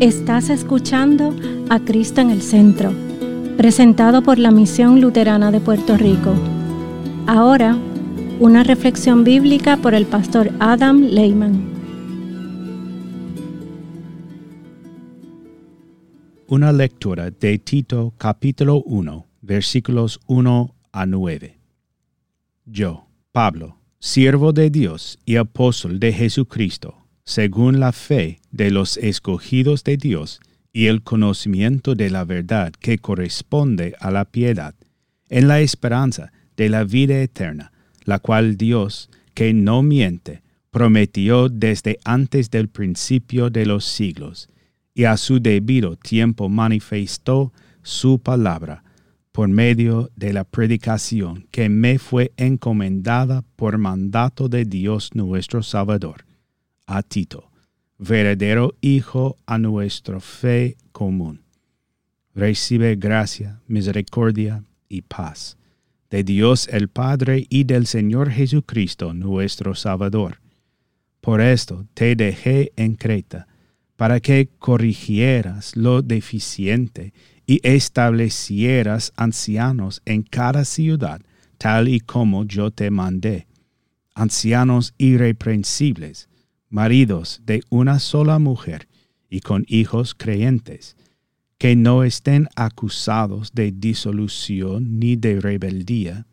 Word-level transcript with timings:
Estás 0.00 0.50
escuchando 0.50 1.32
a 1.70 1.78
Cristo 1.78 2.20
en 2.20 2.30
el 2.30 2.42
Centro, 2.42 2.92
presentado 3.56 4.22
por 4.22 4.40
la 4.40 4.50
Misión 4.50 5.00
Luterana 5.00 5.52
de 5.52 5.60
Puerto 5.60 5.96
Rico. 5.96 6.34
Ahora, 7.28 7.78
una 8.40 8.64
reflexión 8.64 9.22
bíblica 9.22 9.76
por 9.76 9.94
el 9.94 10.04
pastor 10.06 10.50
Adam 10.58 11.00
Lehman. 11.02 11.72
Una 16.48 16.72
lectura 16.72 17.30
de 17.30 17.58
Tito 17.58 18.12
capítulo 18.18 18.82
1, 18.82 19.26
versículos 19.42 20.18
1 20.26 20.74
a 20.90 21.06
9. 21.06 21.60
Yo, 22.66 23.06
Pablo, 23.30 23.78
siervo 24.00 24.52
de 24.52 24.70
Dios 24.70 25.20
y 25.24 25.36
apóstol 25.36 26.00
de 26.00 26.12
Jesucristo, 26.12 27.03
según 27.24 27.80
la 27.80 27.92
fe 27.92 28.40
de 28.50 28.70
los 28.70 28.98
escogidos 28.98 29.82
de 29.82 29.96
Dios 29.96 30.40
y 30.72 30.86
el 30.86 31.02
conocimiento 31.02 31.94
de 31.94 32.10
la 32.10 32.24
verdad 32.24 32.72
que 32.72 32.98
corresponde 32.98 33.94
a 33.98 34.10
la 34.10 34.26
piedad, 34.26 34.74
en 35.28 35.48
la 35.48 35.60
esperanza 35.60 36.32
de 36.56 36.68
la 36.68 36.84
vida 36.84 37.20
eterna, 37.20 37.72
la 38.04 38.18
cual 38.18 38.56
Dios, 38.56 39.08
que 39.32 39.54
no 39.54 39.82
miente, 39.82 40.42
prometió 40.70 41.48
desde 41.48 41.98
antes 42.04 42.50
del 42.50 42.68
principio 42.68 43.48
de 43.48 43.64
los 43.64 43.84
siglos, 43.84 44.48
y 44.94 45.04
a 45.04 45.16
su 45.16 45.40
debido 45.40 45.96
tiempo 45.96 46.48
manifestó 46.48 47.52
su 47.82 48.18
palabra 48.18 48.84
por 49.32 49.48
medio 49.48 50.10
de 50.14 50.32
la 50.32 50.44
predicación 50.44 51.46
que 51.50 51.68
me 51.68 51.98
fue 51.98 52.32
encomendada 52.36 53.42
por 53.56 53.78
mandato 53.78 54.48
de 54.48 54.64
Dios 54.64 55.10
nuestro 55.14 55.62
Salvador 55.62 56.24
a 56.86 57.02
Tito, 57.02 57.50
verdadero 57.98 58.74
hijo 58.80 59.38
a 59.46 59.58
nuestra 59.58 60.20
fe 60.20 60.76
común. 60.92 61.42
Recibe 62.34 62.96
gracia, 62.96 63.60
misericordia 63.66 64.64
y 64.88 65.02
paz 65.02 65.56
de 66.14 66.22
Dios 66.22 66.68
el 66.70 66.86
Padre 66.86 67.44
y 67.48 67.64
del 67.64 67.88
Señor 67.88 68.30
Jesucristo 68.30 69.12
nuestro 69.12 69.74
Salvador. 69.74 70.38
Por 71.20 71.40
esto 71.40 71.86
te 71.92 72.14
dejé 72.14 72.72
en 72.76 72.94
Creta, 72.94 73.48
para 73.96 74.20
que 74.20 74.48
corrigieras 74.60 75.74
lo 75.74 76.02
deficiente 76.02 77.12
y 77.46 77.58
establecieras 77.66 79.12
ancianos 79.16 80.02
en 80.04 80.22
cada 80.22 80.64
ciudad, 80.64 81.20
tal 81.58 81.88
y 81.88 81.98
como 81.98 82.44
yo 82.44 82.70
te 82.70 82.92
mandé, 82.92 83.48
ancianos 84.14 84.94
irreprensibles, 84.98 86.28
maridos 86.74 87.40
de 87.46 87.62
una 87.70 88.00
sola 88.00 88.40
mujer 88.40 88.88
y 89.30 89.38
con 89.42 89.64
hijos 89.68 90.12
creyentes, 90.12 90.96
que 91.56 91.76
no 91.76 92.02
estén 92.02 92.48
acusados 92.56 93.52
de 93.52 93.70
disolución 93.70 94.98
ni 94.98 95.14
de 95.14 95.40
rebeldía, 95.40 96.26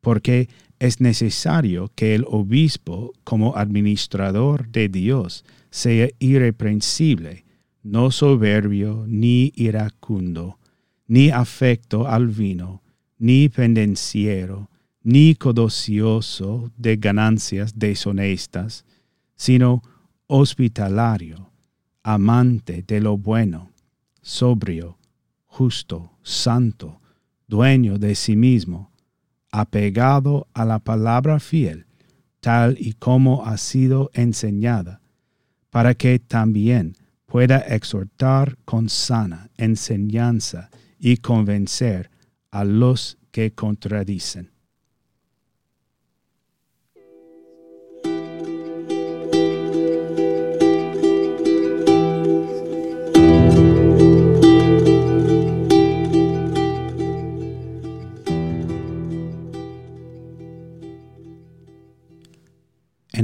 porque 0.00 0.48
es 0.78 1.00
necesario 1.00 1.90
que 1.96 2.14
el 2.14 2.24
obispo, 2.28 3.12
como 3.24 3.56
administrador 3.56 4.68
de 4.68 4.88
Dios, 4.88 5.44
sea 5.70 6.08
irreprensible, 6.20 7.44
no 7.82 8.12
soberbio 8.12 9.06
ni 9.08 9.52
iracundo, 9.56 10.60
ni 11.08 11.30
afecto 11.30 12.06
al 12.06 12.28
vino, 12.28 12.80
ni 13.18 13.48
pendenciero, 13.48 14.70
ni 15.02 15.34
codicioso 15.34 16.70
de 16.76 16.96
ganancias 16.96 17.76
deshonestas, 17.76 18.84
sino 19.40 19.82
hospitalario, 20.26 21.50
amante 22.02 22.84
de 22.86 23.00
lo 23.00 23.16
bueno, 23.16 23.70
sobrio, 24.20 24.98
justo, 25.46 26.18
santo, 26.22 27.00
dueño 27.48 27.96
de 27.96 28.14
sí 28.16 28.36
mismo, 28.36 28.90
apegado 29.50 30.46
a 30.52 30.66
la 30.66 30.78
palabra 30.78 31.40
fiel, 31.40 31.86
tal 32.40 32.76
y 32.78 32.92
como 32.92 33.46
ha 33.46 33.56
sido 33.56 34.10
enseñada, 34.12 35.00
para 35.70 35.94
que 35.94 36.18
también 36.18 36.94
pueda 37.24 37.60
exhortar 37.60 38.58
con 38.66 38.90
sana 38.90 39.48
enseñanza 39.56 40.68
y 40.98 41.16
convencer 41.16 42.10
a 42.50 42.64
los 42.64 43.16
que 43.30 43.54
contradicen. 43.54 44.50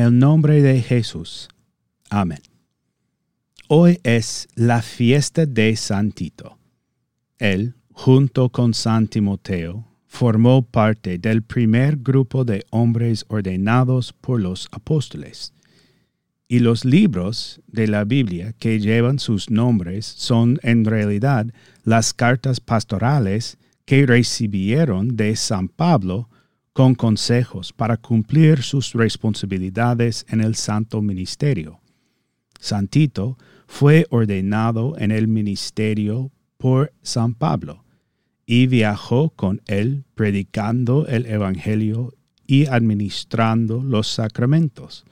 El 0.00 0.18
nombre 0.18 0.62
de 0.62 0.80
Jesús. 0.80 1.48
Amén. 2.08 2.40
Hoy 3.68 4.00
es 4.02 4.48
la 4.54 4.82
fiesta 4.82 5.46
de 5.46 5.76
San 5.76 6.10
Tito. 6.12 6.58
Él, 7.38 7.74
junto 7.92 8.48
con 8.48 8.74
San 8.74 9.08
Timoteo, 9.08 9.86
formó 10.06 10.62
parte 10.62 11.18
del 11.18 11.42
primer 11.42 11.98
grupo 11.98 12.44
de 12.44 12.64
hombres 12.70 13.24
ordenados 13.28 14.12
por 14.12 14.40
los 14.40 14.68
apóstoles. 14.72 15.52
Y 16.48 16.58
los 16.58 16.84
libros 16.84 17.60
de 17.68 17.86
la 17.86 18.04
Biblia 18.04 18.54
que 18.54 18.80
llevan 18.80 19.18
sus 19.20 19.50
nombres 19.50 20.06
son 20.06 20.58
en 20.62 20.84
realidad 20.84 21.46
las 21.84 22.12
cartas 22.12 22.58
pastorales 22.58 23.56
que 23.84 24.04
recibieron 24.04 25.16
de 25.16 25.36
San 25.36 25.68
Pablo 25.68 26.28
con 26.72 26.94
consejos 26.94 27.72
para 27.72 27.96
cumplir 27.96 28.62
sus 28.62 28.92
responsabilidades 28.92 30.24
en 30.28 30.40
el 30.40 30.54
santo 30.54 31.02
ministerio. 31.02 31.80
Santito 32.58 33.38
fue 33.66 34.06
ordenado 34.10 34.96
en 34.98 35.10
el 35.10 35.28
ministerio 35.28 36.30
por 36.58 36.92
San 37.02 37.34
Pablo 37.34 37.84
y 38.46 38.66
viajó 38.66 39.30
con 39.30 39.62
él 39.66 40.04
predicando 40.14 41.06
el 41.06 41.26
Evangelio 41.26 42.12
y 42.46 42.66
administrando 42.66 43.82
los 43.82 44.08
sacramentos. 44.08 45.04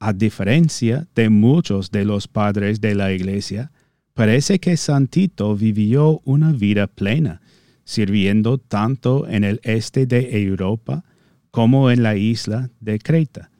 A 0.00 0.12
diferencia 0.12 1.08
de 1.14 1.30
muchos 1.30 1.90
de 1.90 2.04
los 2.04 2.28
padres 2.28 2.80
de 2.80 2.94
la 2.94 3.12
Iglesia, 3.12 3.70
parece 4.14 4.58
que 4.58 4.76
Santito 4.76 5.56
vivió 5.56 6.20
una 6.24 6.52
vida 6.52 6.86
plena 6.88 7.40
sirviendo 7.88 8.58
tanto 8.58 9.26
en 9.26 9.44
el 9.44 9.60
este 9.62 10.04
de 10.04 10.42
Europa 10.42 11.06
como 11.50 11.90
en 11.90 12.02
la 12.02 12.16
isla 12.16 12.70
de 12.80 12.98
Creta. 12.98 13.50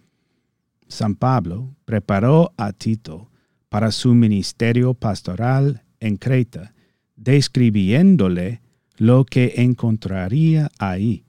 San 0.87 1.15
Pablo 1.15 1.75
preparó 1.87 2.53
a 2.59 2.75
Tito 2.75 3.31
para 3.71 3.91
su 3.91 4.15
ministerio 4.15 4.93
pastoral 4.93 5.83
en 5.99 6.19
Creta, 6.19 6.75
describiéndole 7.17 8.61
lo 8.99 9.25
que 9.25 9.55
encontraría 9.57 10.71
ahí. 10.79 11.25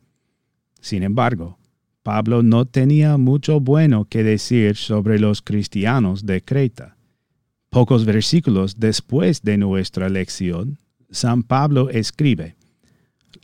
Sin 0.82 1.04
embargo, 1.04 1.58
Pablo 2.04 2.44
no 2.44 2.66
tenía 2.66 3.16
mucho 3.16 3.62
bueno 3.62 4.04
que 4.10 4.24
decir 4.24 4.76
sobre 4.76 5.20
los 5.20 5.42
cristianos 5.42 6.26
de 6.26 6.44
Creta. 6.44 6.98
Pocos 7.70 8.04
versículos 8.04 8.78
después 8.78 9.42
de 9.42 9.58
nuestra 9.58 10.10
lección, 10.10 10.80
San 11.10 11.44
Pablo 11.44 11.90
escribe, 11.90 12.59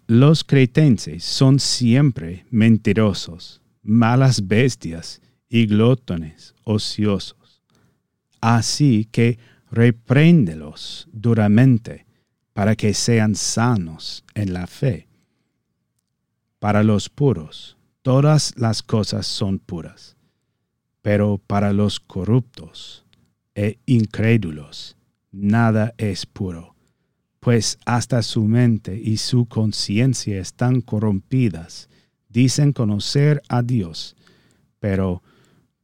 los 0.08 0.44
cretenses 0.44 1.24
son 1.24 1.60
siempre 1.60 2.46
mentirosos, 2.52 3.62
malas 3.82 4.48
bestias 4.48 5.20
y 5.50 5.66
glotones 5.66 6.54
ociosos. 6.64 7.64
Así 8.40 9.06
que 9.12 9.40
repréndelos 9.72 11.08
duramente 11.12 12.06
para 12.54 12.76
que 12.76 12.94
sean 12.94 13.34
sanos 13.36 14.24
en 14.36 14.54
la 14.54 14.68
fe. 14.68 15.08
Para 16.60 16.84
los 16.84 17.10
puros, 17.10 17.76
todas 18.04 18.54
las 18.58 18.84
cosas 18.84 19.26
son 19.26 19.58
puras, 19.58 20.16
pero 21.02 21.40
para 21.40 21.74
los 21.74 22.00
corruptos 22.00 23.06
e 23.56 23.80
incrédulos, 23.88 24.98
nada 25.32 25.96
es 25.98 26.26
puro 26.28 26.75
pues 27.46 27.78
hasta 27.86 28.24
su 28.24 28.46
mente 28.46 29.00
y 29.00 29.18
su 29.18 29.46
conciencia 29.46 30.40
están 30.42 30.82
corrompidas. 30.82 31.90
Dicen 32.28 32.74
conocer 32.74 33.44
a 33.50 33.62
Dios, 33.62 34.16
pero 34.80 35.22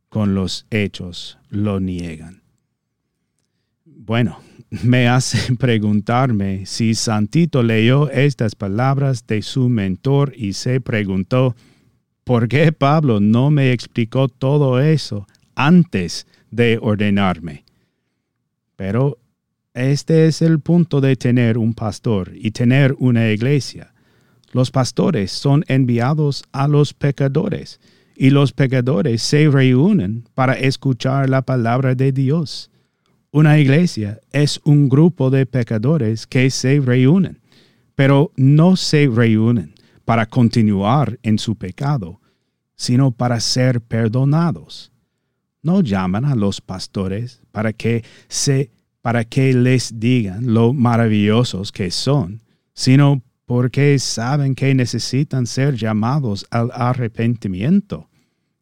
con 0.10 0.34
los 0.34 0.66
hechos 0.72 1.38
lo 1.50 1.80
niegan. 1.80 2.42
Bueno, 3.86 4.40
me 4.72 5.08
hace 5.08 5.56
preguntarme 5.60 6.66
si 6.66 6.96
Santito 6.96 7.62
leyó 7.62 8.10
estas 8.10 8.56
palabras 8.56 9.28
de 9.28 9.44
su 9.44 9.70
mentor 9.70 10.34
y 10.36 10.54
se 10.54 10.82
preguntó, 10.82 11.56
¿por 12.24 12.48
qué 12.48 12.72
Pablo 12.72 13.20
no 13.20 13.52
me 13.52 13.72
explicó 13.72 14.30
todo 14.30 14.80
eso 14.80 15.28
antes 15.54 16.26
de 16.50 16.80
ordenarme? 16.82 17.66
Pero 18.76 19.20
Este 19.74 20.28
es 20.28 20.42
el 20.42 20.60
punto 20.60 21.00
de 21.00 21.16
tener 21.16 21.58
un 21.58 21.74
pastor 21.74 22.34
y 22.36 22.52
tener 22.52 22.94
una 23.00 23.30
iglesia. 23.30 23.94
Los 24.52 24.70
pastores 24.70 25.32
son 25.32 25.64
enviados 25.68 26.44
a 26.52 26.68
los 26.68 26.94
pecadores 26.94 27.80
y 28.14 28.32
los 28.32 28.52
pecadores 28.52 29.24
se 29.24 29.50
reúnen 29.50 30.26
para 30.34 30.56
escuchar 30.56 31.30
la 31.30 31.44
palabra 31.44 31.96
de 31.96 32.12
Dios. 32.12 32.70
Una 33.32 33.60
iglesia 33.60 34.20
es 34.34 34.60
un 34.66 34.90
grupo 34.90 35.30
de 35.30 35.46
pecadores 35.46 36.28
que 36.28 36.50
se 36.50 36.82
reúnen, 36.82 37.40
pero 37.96 38.34
no 38.36 38.76
se 38.76 39.08
reúnen 39.08 39.74
para 40.04 40.26
continuar 40.26 41.18
en 41.24 41.40
su 41.40 41.56
pecado, 41.56 42.20
sino 42.76 43.12
para 43.12 43.40
ser 43.40 43.80
perdonados. 43.80 44.92
No 45.64 45.80
llaman 45.80 46.26
a 46.26 46.36
los 46.36 46.60
pastores 46.60 47.42
para 47.54 47.72
que 47.72 48.04
se 48.28 48.70
para 49.02 49.26
que 49.26 49.54
les 49.54 50.00
digan 50.00 50.54
lo 50.54 50.74
maravillosos 50.74 51.72
que 51.72 51.92
son, 51.92 52.42
sino 52.74 53.24
porque 53.46 54.00
saben 54.00 54.56
que 54.56 54.74
necesitan 54.74 55.46
ser 55.46 55.76
llamados 55.76 56.46
al 56.52 56.72
arrepentimiento. 56.74 58.10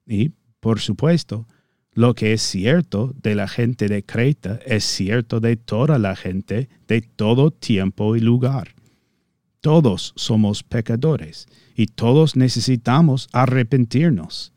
Y, 0.08 0.32
por 0.60 0.80
supuesto, 0.80 1.46
lo 1.94 2.16
que 2.16 2.34
es 2.34 2.42
cierto 2.42 3.14
de 3.22 3.36
la 3.36 3.48
gente 3.48 3.88
de 3.88 4.04
Creta 4.04 4.60
es 4.66 4.86
cierto 4.86 5.40
de 5.40 5.58
toda 5.58 6.00
la 6.00 6.16
gente 6.16 6.70
de 6.88 7.02
todo 7.02 7.52
tiempo 7.52 8.16
y 8.16 8.20
lugar. 8.22 8.74
Todos 9.62 10.14
somos 10.16 10.64
pecadores 10.64 11.48
y 11.76 11.88
todos 11.88 12.36
necesitamos 12.36 13.28
arrepentirnos. 13.34 14.54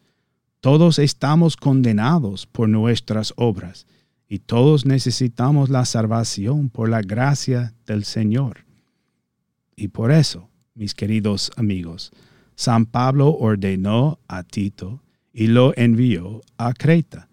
Todos 0.61 1.01
estamos 1.01 1.57
condenados 1.57 2.47
por 2.47 2.69
nuestras 2.69 3.35
obras 3.37 3.87
y 4.33 4.39
todos 4.39 4.87
necesitamos 4.87 5.69
la 5.69 5.85
salvación 5.85 6.71
por 6.71 6.89
la 6.89 7.03
gracia 7.03 7.75
del 7.85 8.03
Señor. 8.03 8.65
Y 9.77 9.89
por 9.89 10.11
eso, 10.11 10.49
mis 10.75 10.95
queridos 10.95 11.51
amigos, 11.57 12.13
San 12.55 12.87
Pablo 12.87 13.37
ordenó 13.37 14.21
a 14.29 14.43
Tito 14.43 15.03
y 15.35 15.49
lo 15.49 15.75
envió 15.77 16.41
a 16.57 16.73
Creta 16.73 17.29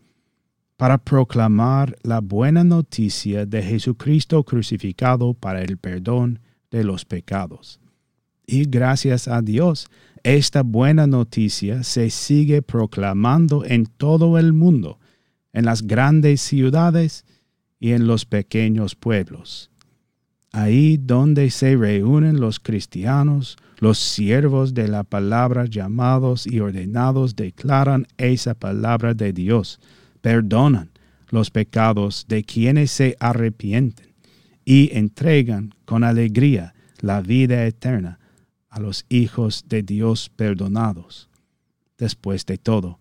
para 0.76 0.98
proclamar 0.98 1.96
la 2.04 2.20
buena 2.20 2.66
noticia 2.66 3.46
de 3.46 3.64
Jesucristo 3.64 4.44
crucificado 4.44 5.34
para 5.34 5.62
el 5.62 5.78
perdón 5.78 6.40
de 6.70 6.84
los 6.84 7.06
pecados. 7.06 7.80
Y 8.46 8.66
gracias 8.66 9.30
a 9.30 9.42
Dios, 9.42 9.90
esta 10.24 10.64
buena 10.64 11.08
noticia 11.08 11.82
se 11.84 12.10
sigue 12.10 12.62
proclamando 12.62 13.64
en 13.64 13.86
todo 13.86 14.38
el 14.38 14.52
mundo 14.52 15.00
en 15.54 15.66
las 15.66 15.82
grandes 15.82 16.42
ciudades 16.42 17.26
y 17.80 17.92
en 17.92 18.08
los 18.08 18.26
pequeños 18.26 18.96
pueblos. 18.96 19.72
Ahí 20.52 20.98
donde 20.98 21.52
se 21.52 21.76
reúnen 21.76 22.40
los 22.40 22.60
cristianos, 22.60 23.58
los 23.78 24.00
siervos 24.00 24.74
de 24.74 24.88
la 24.88 25.04
palabra 25.04 25.66
llamados 25.66 26.48
y 26.48 26.60
ordenados 26.60 27.36
declaran 27.36 28.08
esa 28.18 28.56
palabra 28.56 29.14
de 29.14 29.32
Dios, 29.32 29.80
perdonan 30.22 30.90
los 31.30 31.52
pecados 31.52 32.26
de 32.28 32.44
quienes 32.44 32.92
se 32.92 33.16
arrepienten 33.20 34.08
y 34.66 34.90
entregan 34.98 35.74
con 35.86 36.04
alegría 36.04 36.74
la 37.00 37.22
vida 37.22 37.66
eterna 37.66 38.20
a 38.70 38.80
los 38.80 39.06
hijos 39.10 39.66
de 39.68 39.84
Dios 39.84 40.30
perdonados. 40.30 41.30
Después 41.98 42.46
de 42.46 42.58
todo, 42.58 43.00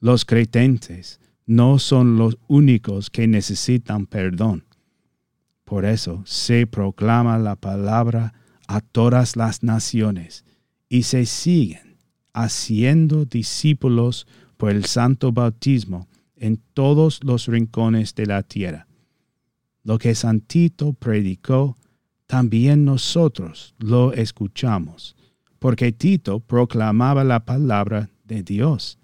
los 0.00 0.24
creyentes 0.24 1.20
no 1.46 1.78
son 1.78 2.16
los 2.16 2.38
únicos 2.48 3.10
que 3.10 3.26
necesitan 3.26 4.06
perdón. 4.06 4.64
Por 5.64 5.84
eso 5.84 6.22
se 6.26 6.66
proclama 6.66 7.38
la 7.38 7.56
palabra 7.56 8.34
a 8.66 8.80
todas 8.80 9.36
las 9.36 9.62
naciones 9.62 10.44
y 10.88 11.04
se 11.04 11.26
siguen 11.26 11.96
haciendo 12.32 13.24
discípulos 13.24 14.26
por 14.56 14.70
el 14.70 14.84
santo 14.84 15.32
bautismo 15.32 16.08
en 16.36 16.60
todos 16.74 17.22
los 17.22 17.46
rincones 17.46 18.14
de 18.14 18.26
la 18.26 18.42
tierra. 18.42 18.86
Lo 19.84 19.98
que 19.98 20.14
Santito 20.14 20.92
predicó, 20.92 21.76
también 22.26 22.84
nosotros 22.84 23.74
lo 23.78 24.12
escuchamos, 24.12 25.16
porque 25.58 25.92
Tito 25.92 26.40
proclamaba 26.40 27.24
la 27.24 27.44
palabra 27.44 28.10
de 28.24 28.42
Dios 28.42 28.98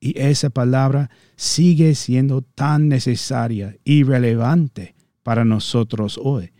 y 0.00 0.18
esa 0.18 0.48
palabra 0.48 1.10
sigue 1.36 1.94
siendo 1.94 2.42
tan 2.42 2.88
necesaria 2.88 3.76
y 3.84 4.02
relevante 4.02 4.94
para 5.22 5.44
nosotros 5.44 6.18
hoy. 6.22 6.50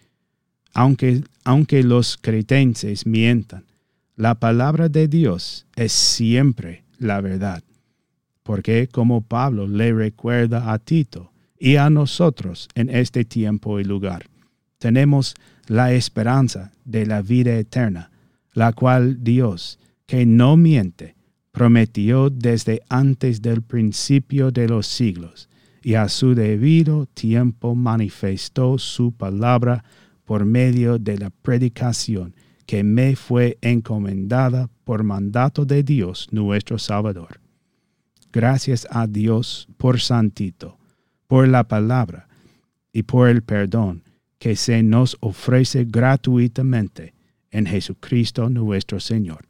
Aunque, 0.75 1.25
aunque 1.45 1.83
los 1.83 2.19
cretenses 2.19 3.07
mientan, 3.07 3.65
la 4.15 4.35
palabra 4.35 4.89
de 4.91 5.09
Dios 5.09 5.67
es 5.75 5.93
siempre 5.93 6.85
la 6.99 7.21
verdad. 7.23 7.65
Porque 8.43 8.89
como 8.89 9.23
Pablo 9.23 9.67
le 9.67 9.93
recuerda 9.93 10.73
a 10.73 10.79
Tito 10.79 11.33
y 11.59 11.77
a 11.77 11.89
nosotros 11.91 12.69
en 12.75 12.91
este 12.91 13.25
tiempo 13.25 13.81
y 13.81 13.85
lugar, 13.85 14.27
tenemos 14.79 15.35
la 15.67 15.93
esperanza 15.93 16.73
de 16.85 17.07
la 17.07 17.23
vida 17.23 17.57
eterna, 17.57 18.11
la 18.53 18.73
cual 18.73 19.23
Dios, 19.23 19.79
que 20.07 20.27
no 20.27 20.57
miente, 20.57 21.15
prometió 21.53 22.31
desde 22.31 22.83
antes 22.89 23.43
del 23.43 23.63
principio 23.63 24.51
de 24.51 24.69
los 24.69 24.87
siglos, 24.87 25.49
y 25.83 25.95
a 25.95 26.09
su 26.09 26.35
debido 26.35 27.07
tiempo 27.07 27.75
manifestó 27.75 28.79
su 28.79 29.13
palabra 29.13 29.85
por 30.25 30.45
medio 30.45 30.99
de 30.99 31.19
la 31.19 31.31
predicación 31.31 32.35
que 32.67 32.85
me 32.85 33.17
fue 33.17 33.59
encomendada 33.63 34.69
por 34.85 35.03
mandato 35.03 35.65
de 35.65 35.83
Dios 35.83 36.29
nuestro 36.31 36.79
Salvador. 36.79 37.41
Gracias 38.33 38.87
a 38.91 39.07
Dios 39.07 39.67
por 39.77 40.01
Santito, 40.01 40.79
por 41.27 41.49
la 41.49 41.67
palabra 41.67 42.29
y 42.93 43.03
por 43.03 43.29
el 43.29 43.43
perdón 43.43 44.05
que 44.39 44.55
se 44.55 44.83
nos 44.83 45.17
ofrece 45.21 45.85
gratuitamente 45.85 47.15
en 47.51 47.67
Jesucristo 47.67 48.49
nuestro 48.49 49.01
Señor 49.01 49.50